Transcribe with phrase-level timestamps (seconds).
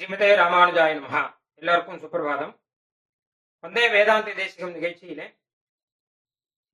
[0.00, 1.22] ஸ்ரீமதே ராமானுஜாய மகா
[1.62, 2.54] எல்லாருக்கும் சுப்பிரபாதம்
[3.64, 5.26] வந்தே வேதாந்த தேசிகம் நிகழ்ச்சியிலே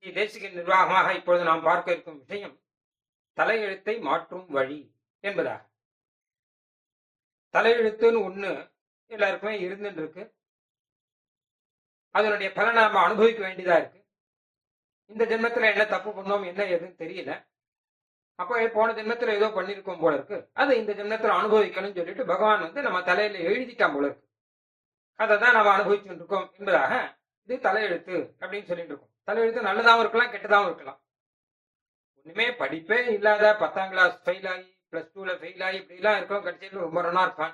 [0.03, 2.55] தேசிக நிர்வாகமாக இப்பொழுது நாம் பார்க்க இருக்கும் விஷயம்
[3.37, 4.79] தலையெழுத்தை மாற்றும் வழி
[5.23, 5.61] என்பதாக
[7.53, 8.51] தலையெழுத்துன்னு ஒண்ணு
[9.11, 10.23] எல்லாருக்குமே இருந்துட்டு இருக்கு
[12.15, 13.99] அதனுடைய பலனை நம்ம அனுபவிக்க வேண்டியதா இருக்கு.
[15.11, 17.31] இந்த ஜென்மத்துல என்ன தப்பு பண்ணோம் என்ன எதுன்னு தெரியல.
[18.39, 20.37] அப்போ போன ஜென்மத்துல ஏதோ பண்ணிருக்கோம் போல இருக்கு.
[20.61, 24.27] அதை இந்த ஜென்மத்துல அனுபவிக்கணும்னு சொல்லிட்டு பகவான் வந்து நம்ம தலையில எழுதிட்டான் போல இருக்கு.
[25.19, 26.93] அதை தான் நம்ம அனுபவிச்சுட்டு இருக்கோம் என்பதாக
[27.49, 30.99] இது தலையெழுத்து அப்படின்னு சொல்லிட்டு இருக்கோம் தலையெழுத்து நல்லதாகவும் இருக்கலாம் கெட்டதாகவும் இருக்கலாம்.
[32.17, 37.01] ஒண்ணுமே படிப்பே இல்லாத பத்தாம் கிளாஸ் ஃபெயில் ஆகி பிளஸ் டூல ஃபெயில் ஆகி இப்படிலாம் இருக்கும் கடைசியில் ரொம்ப
[37.01, 37.53] ரனா இருப்பான்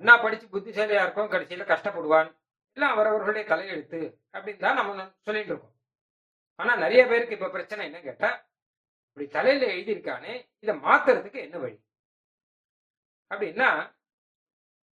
[0.00, 2.28] என்ன படிச்சு புத்திசாலியா இருக்கும் கடைசியில கஷ்டப்படுவான்.
[2.76, 4.00] எல்லாம் அவரவர்களுடைய தலையெழுத்து
[4.34, 5.74] அப்படின்னு தான் நம்ம சொல்லிட்டு இருக்கோம்.
[6.58, 8.30] ஆனா நிறைய பேருக்கு இப்ப பிரச்சனை என்ன கேட்டா
[9.08, 11.76] இப்படி தலையில எழுதியிருக்கானே இதை மாத்துறதுக்கு என்ன வழி?
[13.30, 13.68] அப்படின்னா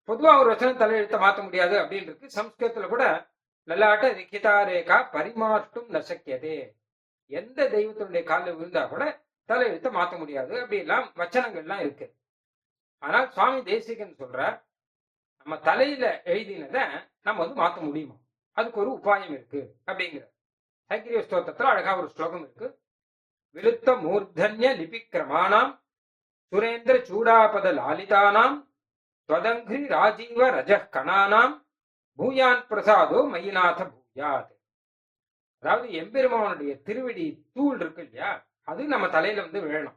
[0.09, 3.05] பொதுவா ஒரு வச்சனம் தலையெழுத்த மாத்த முடியாது அப்படின்னு இருக்கு சம்ஸ்கிருதத்துல கூட
[3.69, 6.57] நல்லாட்ட ரிகிதா ரேகா பரிமாற்றும் நசக்கியதே.
[7.31, 9.05] எந்த தெய்வத்தினுடைய காலில் விழுந்தா கூட
[9.51, 10.53] தலையெழுத்தை மாத்த முடியாது.
[10.63, 12.07] அப்படி எல்லாம் வச்சனங்கள்லாம் இருக்கு.
[13.03, 14.41] ஆனால் சுவாமி தேசிகன் சொல்ற
[15.41, 16.83] நம்ம தலையில எழுதினதை
[17.27, 18.17] நம்ம வந்து மாத்த முடியுமா?
[18.57, 20.25] அதுக்கு ஒரு உபாயம் இருக்கு அப்படிங்கிற
[20.91, 22.69] சைக்கிரிய ஸ்தோத்திரத்துல அழகா ஒரு ஸ்லோகம் இருக்கு.
[23.57, 25.73] விருத்த மூர்தன்ய லிபிக்ரமானாம்
[26.53, 28.57] சுரேந்திர சூடாபத லாலிதானாம்
[29.29, 31.55] துவதங்கிரி ராஜீவ ரஜ கணானாம்
[32.19, 34.53] பூயான் பிரசாதோ மயிநாத பூயாத்.
[35.63, 38.31] அதாவது எம்பெருமானுடைய திருவடி தூள் இருக்கு இல்லையா?
[38.71, 39.97] அது நம்ம தலையில வந்து விழணும்.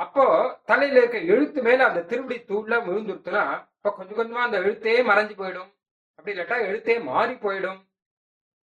[0.00, 0.24] அப்போ
[0.64, 3.42] தலையில இருக்க எழுத்து மேல அந்த திருவடி தூள்ல விழுந்துருச்சுன்னா
[3.76, 5.70] இப்ப கொஞ்சம் கொஞ்சமா அந்த எழுத்தே மறைஞ்சு போயிடும்.
[6.18, 7.80] அப்படி இல்லாட்டா எழுத்தே மாறி போயிடும்.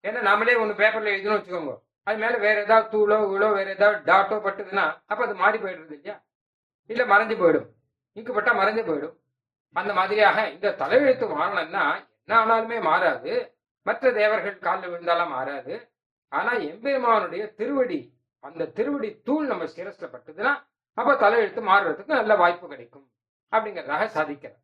[0.04, 1.74] ஏன்னா நாமளே ஒண்ணு பேப்பர்ல எழுதணும் வச்சுக்கோங்க.
[2.06, 6.16] அது மேல வேற ஏதாவது தூளோ உளோ வேற ஏதாவது டாட்டோ பட்டுதுன்னா அப்ப அது மாறி போயிடுறது இல்லையா?
[6.90, 7.68] இல்ல மறைஞ்சு போயிடும்.
[8.16, 9.16] இங்கு பட்டா மறைஞ்சு போயிடும்.
[9.76, 11.84] அந்த மாதிரியாக இந்த தலையெழுத்து மாறணும்னா
[12.20, 13.32] என்ன ஆனாலுமே மாறாது.
[13.86, 15.74] மற்ற தேவர்கள் காலில் விழுந்தாலும் மாறாது.
[16.32, 18.00] ஆனா எம்பெருமானுடைய திருவடி
[18.44, 20.52] அந்த திருவடி தூள் நம்ம சிரஸ்ல பட்டுதுன்னா
[20.98, 23.06] அப்ப தலையெழுத்து மாறுறதுக்கு நல்ல வாய்ப்பு கிடைக்கும்
[23.52, 24.62] அப்படிங்கிறதாக சாதிக்கிறார்.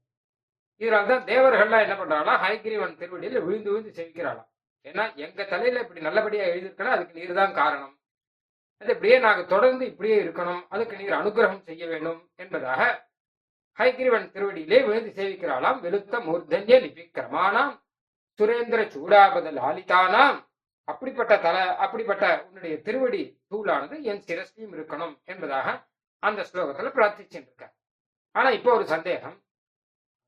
[0.80, 4.48] இதனால தான் தேவர்கள்லாம் என்ன பண்றாங்களா ஹைகிரீவன் திருவடியில விழுந்து விழுந்து செவிக்கிறாளாம்.
[4.84, 7.94] ஏன்னா எங்க தலையில இப்படி நல்லபடியா எழுதிருக்கணும் அதுக்கு நீர் தான் காரணம்.
[8.82, 12.82] அது இப்படியே நாங்க தொடர்ந்து இப்படியே இருக்கணும் அதுக்கு நீர் அனுகிரகம் செய்ய வேண்டும் என்பதாக
[13.78, 15.78] ஹைகிரீவன் திருவடியிலே விழுந்து சேவிக்கிறாளாம்.
[15.84, 17.74] வெளுத்த மூர்தன்ய லிபிக்கிரமானாம்
[18.40, 20.40] சுரேந்திர சூடாபத லாலிதானாம்.
[20.84, 25.88] அப்படிப்பட்ட தலை அப்படிப்பட்ட உன்னுடைய திருவடி தூளானது என் சிரஸ்லையும் இருக்கணும் என்பதாக
[26.18, 27.74] அந்த ஸ்லோகத்துல பிரார்த்திச்சுருக்க
[28.30, 29.44] ஆனா இப்போ ஒரு சந்தேகம்.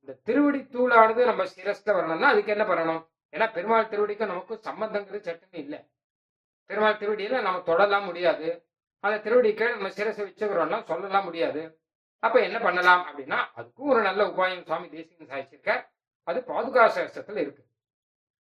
[0.00, 3.08] இந்த திருவடி தூளானது நம்ம சிரஸ்ல வரணும்னா அதுக்கு என்ன பண்ணணும்?
[3.32, 5.90] ஏன்னா பெருமாள் திருவடிக்கும் நமக்கும் சம்பந்தங்கிறது சட்டுன்னு இல்லை.
[6.66, 8.68] பெருமாள் திருவடியில நம்ம தொடலாம் முடியாது.
[9.00, 11.80] அந்த திருவடிக்கு நம்ம சிரசை வச்சுக்கிறோம்னா சொல்லலாம் முடியாது.
[12.18, 15.82] அப்ப என்ன பண்ணலாம் அப்படின்னா அதுக்கும் ஒரு நல்ல உபாயம் சுவாமி தேசிகன் சாதிச்சிருக்கார்.
[16.22, 17.64] அது பாதுகா சாஸ்திரத்துல இருக்கு.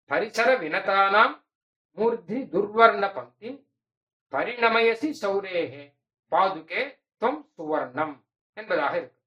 [0.09, 1.44] பரிசர வினதானாம்
[1.97, 3.51] மூர்த்தி துர்வர்ண பங்கி
[4.33, 5.83] பரிணமயசி சௌரேகே
[6.31, 6.81] பாதுகே
[7.21, 8.15] தொம் சுவர்ணம்
[8.57, 9.19] என்பதாக இருக்கு.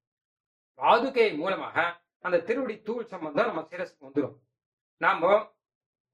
[0.79, 1.77] பாதுகை மூலமாக
[2.25, 4.37] அந்த திருவடி தூள் சம்பந்தம் நம்ம சிரசுக்கு வந்துடும்
[5.01, 5.31] நாம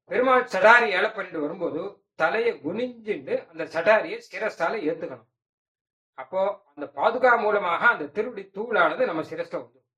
[0.09, 1.81] பெருமாள் சடாரி ஏழை பண்ணிட்டு வரும்போது
[2.21, 5.29] தலையை குனிஞ்சுண்டு அந்த சடாரியை சிரஸ்டால ஏத்துக்கணும்.
[6.21, 6.41] அப்போ
[6.73, 9.89] அந்த பாதுகா மூலமாக அந்த திருவடி தூளானது நம்ம சிரஸ்ல வந்துடும்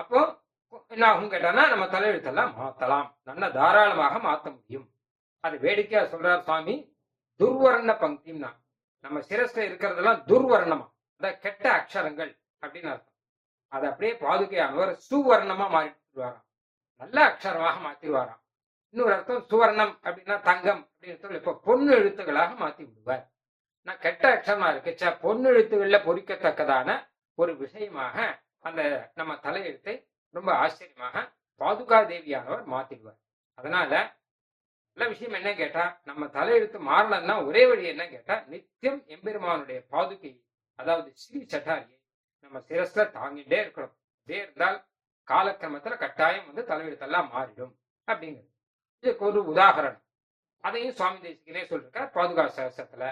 [0.00, 0.18] அப்போ
[0.94, 3.06] என்ன ஆகும் கேட்டானா நம்ம தலையெழுத்தெல்லாம் மாத்தலாம்.
[3.28, 4.86] நல்லா தாராளமாக மாத்த முடியும்.
[5.44, 6.74] அது வேடிக்கையா சொல்றார் சுவாமி
[7.40, 8.50] துர்வர்ண பங்கிம்னா.
[9.04, 10.86] நம்ம சிரஸ்ல இருக்கிறதெல்லாம் துர்வர்ணமா.
[11.16, 12.30] அதான் கெட்ட அக்ஷரங்கள்
[12.62, 13.16] அப்படின்னு அர்த்தம்.
[13.68, 16.46] அதை அப்படியே பாதுகையானவர் சுவர்ணமா மாறிடுவாராம்.
[17.02, 18.40] நல்ல அக்ஷரமாக மாத்திடுவாராம்.
[18.94, 23.24] இன்னொரு அர்த்தம் சுவர்ணம் அப்படின்னா தங்கம் அப்படின்னு இப்ப பொண்ணு எழுத்துக்களாக மாத்தி விடுவார்.
[23.86, 26.88] நான் கெட்ட அக்ஷரமா இருக்கு பொண்ணு எழுத்துக்கள்ல பொறிக்கத்தக்கதான
[27.38, 28.16] ஒரு விஷயமாக
[28.58, 28.80] அந்த
[29.14, 29.94] நம்ம தலையெழுத்தை
[30.34, 31.16] ரொம்ப ஆச்சரியமாக
[31.60, 33.20] பாதுகா தேவியானவர் மாத்திடுவார்.
[33.58, 33.92] அதனால
[34.96, 40.32] நல்ல விஷயம் என்ன கேட்டா நம்ம தலையெழுத்து மாறலன்னா ஒரே வழி என்ன கேட்டா நித்தியம் எம்பெருமானுடைய பாதுகை
[40.78, 41.98] அதாவது ஸ்ரீ சட்டாரியை
[42.44, 43.94] நம்ம சிரஸ்ல தாங்கிட்டே இருக்கணும்.
[44.28, 44.78] இதே இருந்தால்
[45.28, 47.74] காலக்கிரமத்துல கட்டாயம் வந்து தலையெழுத்தெல்லாம் மாறிடும்
[48.08, 48.50] அப்படிங்கிறது.
[49.04, 50.02] இதுக்கு ஒரு உதாகரணம்
[50.64, 53.04] அதையும் சுவாமி தேசிகனே சொல்லிருக்கார் பாதுகா சாஸ்திரத்துல.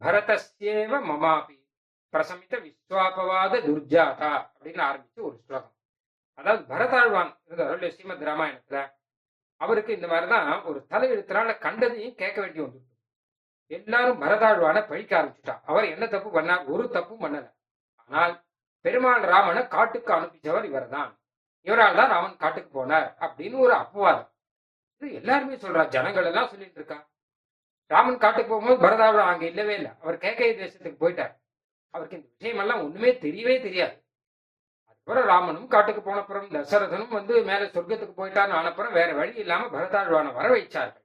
[0.00, 1.56] பரதஸ்யேவ மமாபி
[2.12, 5.74] பிரசமித்த விஸ்வாபவாத துர்ஜாதா அப்படின்னு ஆரம்பிச்சு ஒரு ஸ்லோகம்.
[6.38, 8.78] அதாவது பரதாழ்வான் இருந்தார் ஸ்ரீமத் ராமாயணத்துல
[9.58, 12.86] அவருக்கு இந்த மாதிரிதான் ஒரு தலையெழுத்தினால கண்டதையும் கேட்க வேண்டி வந்துட்டு
[13.66, 15.60] எல்லாரும் மரதாழ்வான பழிக்க ஆரம்பிச்சுட்டா.
[15.64, 17.54] அவர் என்ன தப்பு பண்ணார் ஒரு தப்பும் பண்ணல.
[17.94, 18.44] ஆனால்
[18.80, 21.20] பெருமாள் ராமனை காட்டுக்கு அனுப்பிச்சவர் இவர்தான்.
[21.66, 24.30] இவரால் தான் ராமன் காட்டுக்கு போனார் அப்படின்னு ஒரு அப்பவாதம்
[25.00, 25.88] இது எல்லாருமே சொல்றா.
[25.88, 27.08] ஜனங்கள் எல்லாம் சொல்லிட்டு இருக்கா.
[27.86, 29.90] ராமன் காட்டுக்கு போகும்போது பரதாவளம் அங்க இல்லவே இல்லை.
[30.00, 31.34] அவர் கேகை தேசத்துக்கு போயிட்டார்.
[31.90, 34.07] அவருக்கு இந்த விஷயமெல்லாம் ஒண்ணுமே தெரியவே தெரியாது.
[35.08, 40.48] அப்புறம் ராமனும் காட்டுக்கு போனப்புறம் தசரதனும் வந்து மேல சொர்க்கத்துக்கு போயிட்டான்னு ஆனப்புறம் வேற வழி இல்லாம பரதாழ்வான வர
[40.54, 41.04] வைச்சார்கள்.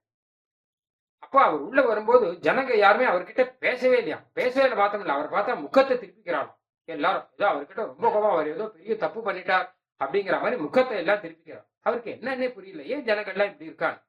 [1.26, 4.18] அப்போ அவர் உள்ள வரும்போது ஜனங்க யாருமே அவர்கிட்ட பேசவே இல்லையா?
[4.40, 5.16] பேசவே இல்லை பார்த்தோம் இல்லை.
[5.18, 6.52] அவர் பார்த்தா முகத்தை திருப்பிக்கிறாராம்
[6.90, 9.66] எல்லாரும் ஏதோ அவர்கிட்ட ரொம்ப கோபம் அவர் ஏதோ பெரிய தப்பு பண்ணிட்டார்
[10.02, 11.66] அப்படிங்கிற மாதிரி முகத்தை எல்லாம் திருப்பிக்கிறார்.
[11.86, 12.84] அவருக்கு என்னன்னே புரியல.
[12.94, 14.02] ஏன் ஜனங்கள்லாம் இப்படி இருக்கான்னு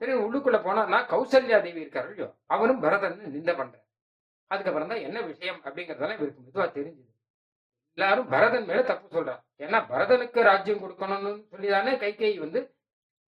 [0.00, 3.76] சரி உள்ளுக்குள்ள போனா கௌசல்யா தேவி இருக்காரு அவனும் பரதன் நிந்த பண்ற
[4.50, 7.10] அதுக்கப்புறம் தான் என்ன விஷயம் அப்படிங்கறதெல்லாம் இவருக்கு மெதுவா தெரிஞ்சுது.
[7.98, 12.60] எல்லாரும் பரதன் மேல தப்பு சொல்றாங்க ஏன்னா பரதனுக்கு ராஜ்யம் கொடுக்கணும்னு சொல்லிதானே கைகேயி வந்து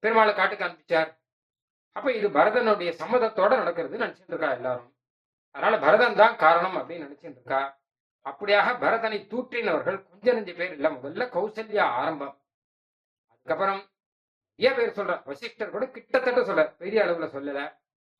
[0.04, 1.12] பெருமாளை காட்டுக்கு அனுப்பிச்சார்
[1.96, 4.90] அப்ப இது பரதனுடைய சம்மதத்தோட நடக்கிறது நினைச்சிட்டு இருக்கா எல்லாரும்?
[5.56, 7.60] அதனால பரதன் தான் காரணம் அப்படின்னு நினைச்சிட்டு இருக்கா?
[8.26, 12.36] அப்படியாக பரதனை தூற்றினவர்கள் கொஞ்ச நெஞ்சு பேர் இல்ல முதல்ல கௌசல்யா ஆரம்பம்.
[13.32, 13.82] அதுக்கப்புறம்
[14.60, 17.62] நிறைய பேர் சொல்ற வசிஷ்டர் கூட கிட்டத்தட்ட சொல்ற பெரிய அளவுல சொல்லல.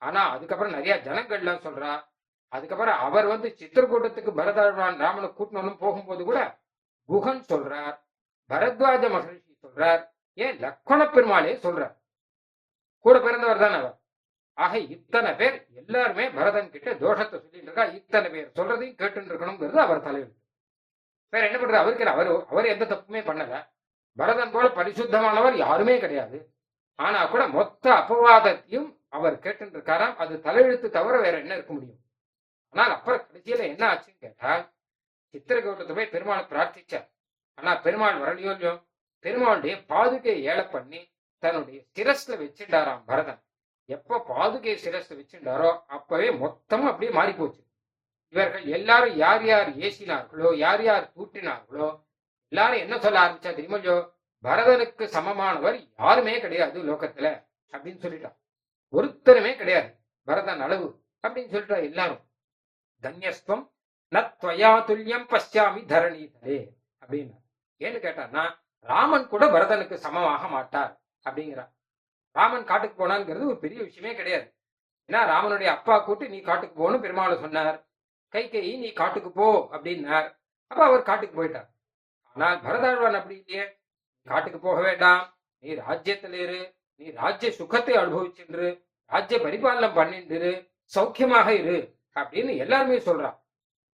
[0.02, 1.92] ஆனா அதுக்கப்புறம் நிறைய ஜனங்கள்லாம் சொல்றா.
[2.54, 6.40] அதுக்கப்புறம் அவர் வந்து சித்திரக்கூட்டத்துக்கு பரதாழ்வான் ராமனை கூட்டணும் போகும்போது கூட
[7.10, 7.98] குகன் சொல்றார்
[8.50, 10.02] பரத்வாஜ மகர்ஷி சொல்றார்
[10.38, 11.96] ஏன் லக்ஷ்மண பெருமாளே சொல்றார்.
[13.06, 13.96] கூட பிறந்தவர் தான் அவர்.
[14.58, 20.06] ஆக இத்தனை பேர் எல்லாருமே பரதன் கிட்ட தோஷத்தை சொல்லிட்டு இருக்கா இத்தனை பேர் சொல்றதையும் கேட்டு இருக்கணுங்கிறது அவர்
[20.08, 20.34] தலைவர்
[21.34, 21.84] வேற என்ன பண்றது?
[21.84, 23.54] அவருக்கு அவர் அவர் எந்த தப்புமே பண்ணல.
[24.18, 26.38] பரதன் போல பரிசுத்தமானவர் யாருமே கிடையாது.
[27.00, 32.00] ஆனா கூட மொத்த அபவாதத்தையும் அவர் கேட்டு இருக்காராம் அது தலையெழுத்து தவிர வேற என்ன இருக்க முடியும்?
[32.74, 34.64] ஆனால் அப்புறம் கடைசியில என்ன ஆச்சுன்னு கேட்டால்
[35.34, 37.08] சித்திரகூட்டத்தை போய் பெருமாளை பிரார்த்திச்சார்.
[37.58, 38.74] ஆனா பெருமாள் வரலையோ இல்லையோ?
[39.26, 41.02] பெருமாளுடைய பாதுகையை ஏழை பண்ணி
[41.44, 43.42] தன்னுடைய சிரஸ்ல வச்சுட்டாராம் பரதன்.
[43.90, 47.62] எப்ப பாதுகை சிரஸ்ல வச்சுட்டாரோ அப்பவே மொத்தமும் அப்படியே மாறி போச்சு
[48.34, 51.90] இவர்கள் எல்லாரும் யார் யார் ஏசினார்களோ யார் யார் தூற்றினார்களோ
[52.52, 53.98] எல்லாரும் என்ன சொல்ல ஆரம்பிச்சா தெரியுமோ
[54.44, 57.28] பரதனுக்கு சமமானவர் யாருமே கிடையாது லோகத்துல
[57.74, 58.38] அப்படின்னு சொல்லிட்டான்
[58.94, 59.90] ஒருத்தருமே கிடையாது.
[60.28, 60.88] பரதன் அளவு
[61.24, 62.22] அப்படின்னு சொல்லிட்டா எல்லாரும்.
[63.04, 63.64] தன்யஸ்துவம்.
[64.12, 66.58] நத்வயா துல்லியம் பశ్యాமி தரணி தரே
[67.02, 67.36] அப்படின்னு.
[67.80, 68.44] ஏன்னு கேட்டான்னா
[68.80, 70.94] ராமன் கூட பரதனுக்கு சமமாக மாட்டார்
[71.26, 71.72] அப்படிங்கிறார்.
[72.32, 74.48] ராமன் காட்டுக்கு போனாங்கிறது ஒரு பெரிய விஷயமே கிடையாது.
[75.10, 77.78] ஏன்னா ராமனுடைய அப்பா கூட்டு நீ காட்டுக்கு போன்னு பெருமாள் சொன்னார்.
[78.30, 80.28] கை கை நீ காட்டுக்கு போ அப்படின்னார்.
[80.68, 81.68] அப்ப அவர் காட்டுக்கு போயிட்டார்.
[82.36, 83.66] ஆனால் பரதாழ்வான் அப்படி இல்லையே.
[84.28, 85.24] காட்டுக்கு போக வேண்டாம்.
[85.60, 86.62] நீ ராஜ்யத்தில் இரு.
[86.96, 88.70] நீ ராஜ்ய சுகத்தை அனுபவிச்சுரு
[89.12, 91.78] ராஜ்ய பரிபாலனம் பண்ணிட்டு சௌக்கியமாக இரு.
[92.16, 93.40] அப்படின்னு எல்லாருமே சொல்றான்.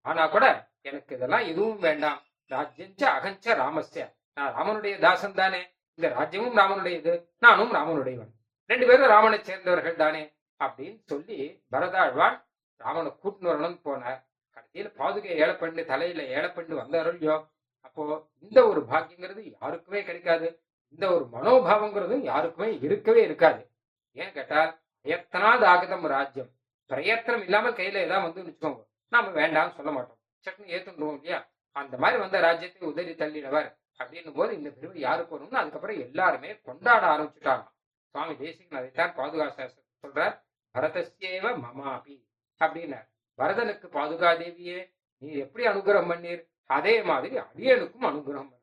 [0.02, 2.22] ஆனா கூட எனக்கு இதெல்லாம் எதுவும் வேண்டாம்.
[2.50, 4.14] ராஜ்யஞ்ச அகஞ்ச ராமஸ்ய.
[4.34, 5.74] நான் ராமனுடைய தாசன் தானே.
[5.94, 7.26] இந்த ராஜ்யமும் ராமனுடையது.
[7.40, 8.32] நானும் ராமனுடையவன்.
[8.66, 12.46] ரெண்டு பேரும் ராமனை சேர்ந்தவர்கள் தானே அப்படின்னு சொல்லி பரதாழ்வான்
[12.78, 14.28] ராமனை கூட்டின்னு வரணும்னு போனார்.
[14.56, 17.48] கடைசியில பாதுகை ஏழப்பண்டு தலையில ஏழப்பண்டு வந்தாரோ இல்லையோ?
[17.82, 20.64] அப்போ இந்த ஒரு பாக்கியங்கிறது யாருக்குமே கிடைக்காது.
[20.90, 23.70] இந்த ஒரு மனோபாவங்கிறதும் யாருக்குமே இருக்கவே இருக்காது.
[24.12, 26.50] ஏன் கேட்டால் எத்தனாவது ஆகதம் ராஜ்யம்.
[26.90, 28.82] பிரயத்தனம் இல்லாம கையில ஏதாவது வந்து வச்சுக்கோங்க.
[29.08, 30.20] நாம வேண்டாம்னு சொல்ல மாட்டோம்.
[30.40, 31.40] சட்டம் ஏத்துன்றோம் இல்லையா?
[31.72, 37.04] அந்த மாதிரி வந்த ராஜ்யத்தை உதறி தள்ளினவர் அப்படின்னும் போது இந்த பெருமை யாருக்கு வரும்னு அதுக்கப்புறம் எல்லாருமே கொண்டாட
[37.08, 37.66] ஆரம்பிச்சுட்டாங்க.
[38.12, 39.70] சுவாமி தேசிகன் அதைத்தான் பாதுகா
[40.04, 40.36] சொல்றார்.
[40.76, 42.16] பரதஸ்யேவ மமாபி
[42.62, 43.08] அப்படின்னார்.
[43.38, 44.80] பரதனுக்கு பாதுகா தேவியே
[45.18, 46.42] நீ எப்படி அனுகிரகம் பண்ணீர்?
[46.66, 48.54] அதே மாதிரி அடியனுக்கும் அனுகிரகம்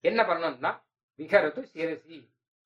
[0.00, 0.72] என்ன பண்ணணும்னா
[1.18, 2.18] விகரத்து சிரசி.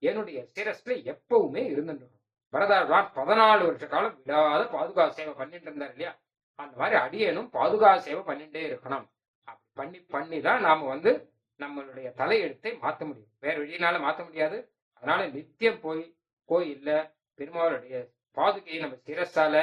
[0.03, 2.19] என்னுடைய சிரஸ்ல எப்பவுமே இருந்துட்டு
[2.54, 6.12] பரதாழ்வான் பதினாலு வருஷ காலம் விடாத பாதுகா சேவை பண்ணிட்டு இருந்தார் இல்லையா?
[6.59, 9.07] அந்த மாதிரி அடியனும் பாதுகா சேவை பண்ணிட்டே இருக்கணும்.
[9.49, 11.12] அப்படி பண்ணி பண்ணி தான் நாம வந்து
[11.61, 13.33] நம்மளுடைய தலையெழுத்தை மாற்ற முடியும்.
[13.45, 14.59] வேற வழியினால மாற்ற முடியாது.
[15.02, 16.02] அதனால நித்தியம் போய்
[16.49, 16.90] கோயில்ல
[17.38, 17.97] பெருமாளுடைய
[18.37, 19.54] பாதுகையை நம்ம சிரஸால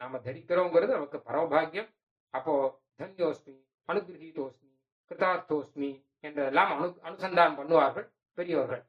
[0.00, 1.90] நாம தரிக்கிறோங்கிறது நமக்கு பரவபாகியம்
[2.34, 2.54] அப்போ
[3.00, 3.54] தன்யோஸ்மி
[3.88, 4.70] அனுகிரகீதோஸ்மி
[5.10, 5.90] கிருதார்த்தோஸ்மி
[6.26, 8.06] என்றெல்லாம் அனு அனுசந்தானம் பண்ணுவார்கள்
[8.38, 8.82] பெரியவர்கள்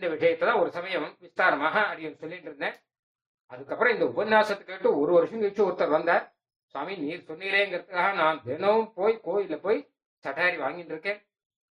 [0.00, 2.76] இந்த விஷயத்தை தான் ஒரு சமயம் விஸ்தாரமாக அடியன் சொல்லிட்டு இருந்தேன்.
[3.52, 6.24] அதுக்கப்புறம் இந்த உபன்யாசத்தை கேட்டு ஒரு வருஷம் கழிச்சு ஒருத்தர் வந்தார்.
[6.74, 9.78] சுவாமி நீர் சொன்னீரேங்கிறதுக்காக நான் தினமும் போய் கோயிலில் போய்
[10.24, 11.20] சட்டாரி வாங்கிட்டு இருக்கேன்.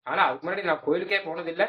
[0.07, 1.67] ஆனால் அதுக்கு முன்னாடி நான் கோயிலுக்கே போனதில்லை.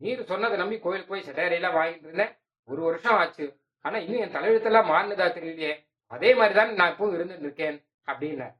[0.00, 2.32] நீர் சொன்னதை நம்பி கோயிலுக்கு போய் சட்டாரியெல்லாம் வாங்கிட்டு இருந்தேன்.
[2.68, 3.46] ஒரு வருஷம் ஆச்சு.
[3.84, 5.72] ஆனால் இன்னும் என் தலையெழுத்தெல்லாம் மாறினதா தெரியலையே.
[6.10, 7.76] அதே மாதிரி தான் நான் இப்போ இருந்துட்டு இருக்கேன்
[8.10, 8.54] அப்படின்னார்.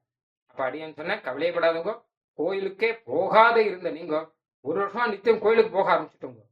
[0.50, 1.94] அப்போ அடியன் சொன்னேன் கவலையப்படாதவங்க
[2.38, 4.16] கோயிலுக்கே போகாத இருந்த நீங்க.
[4.64, 6.42] ஒரு வருஷம் நித்தியம் கோயிலுக்கு போக ஆரம்பிச்சுட்டோங்க.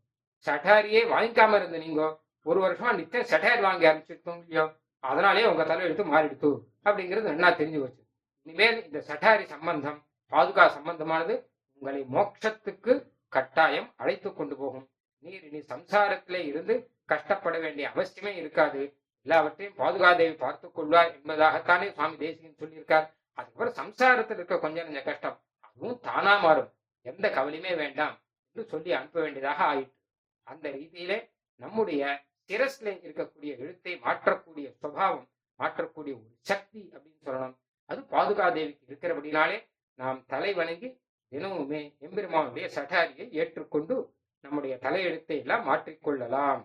[0.46, 2.02] சட்டாரியே வாங்கிக்காம இருந்த நீங்க.
[2.46, 4.64] ஒரு வருஷமா நித்தியம் சட்டாரி வாங்கி ஆரம்பிச்சிருக்கோம் இல்லையோ?
[5.02, 6.50] அதனாலேயே உங்க தலையெழுத்து மாறிடுத்து.
[6.84, 8.02] அப்படிங்கிறது என்ன தெரிஞ்சு வச்சு
[8.42, 9.98] இனிமேல் இந்த சட்டாரி சம்பந்தம்
[10.32, 11.34] பாதுகா சம்பந்தமானது
[11.80, 12.92] உங்களை மோட்சத்துக்கு
[13.28, 14.86] கட்டாயம் அழைத்து கொண்டு போகும்.
[15.24, 16.74] நீர் இனி சம்சாரத்திலே இருந்து
[17.04, 18.80] கஷ்டப்பட வேண்டிய அவசியமே இருக்காது.
[19.26, 23.06] எல்லாவற்றையும் பாதுகாதேவி பார்த்துக் கொள்வார் என்பதாகத்தானே சுவாமி தேசிகன் சொல்லியிருக்கார்.
[23.32, 25.36] அதுக்கப்புறம் சம்சாரத்தில் இருக்க கொஞ்சம் கொஞ்சம் கஷ்டம்
[25.68, 26.70] அதுவும் தானா மாறும்.
[27.06, 28.16] எந்த கவலையுமே வேண்டாம்
[28.54, 29.94] என்று சொல்லி அனுப்ப வேண்டியதாக ஆயிற்று.
[30.42, 31.18] அந்த ரீதியிலே
[31.60, 32.02] நம்முடைய
[32.49, 35.27] சிரஸ்ல இருக்கக்கூடிய எழுத்தை மாற்றக்கூடிய சுபாவம்
[35.59, 37.57] மாற்றக்கூடிய ஒரு சக்தி அப்படின்னு சொல்லணும்
[37.89, 39.57] அது பாதுகாதேவிக்கு இருக்கிறபடினாலே
[39.99, 40.89] நாம் தலை வணங்கி
[41.31, 43.97] தினமுமே எம்பெருமானுடைய சட்டாரியை ஏற்றுக்கொண்டு
[44.43, 46.61] நம்முடைய தலையெழுத்தை எல்லாம் மாற்றிக்கொள்ளலாம்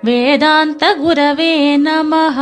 [0.06, 1.54] वेदान्तगुरवे
[1.86, 2.38] नमः